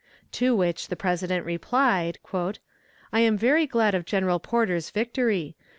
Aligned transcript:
To 0.31 0.55
which 0.55 0.87
the 0.87 0.95
President 0.95 1.45
replied: 1.45 2.17
"I 3.13 3.19
am 3.19 3.37
very 3.37 3.67
glad 3.67 3.93
of 3.93 4.03
General 4.05 4.39
Porter's 4.39 4.89
victory. 4.89 5.55